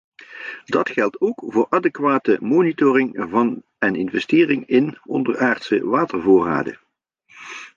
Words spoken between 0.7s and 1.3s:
geldt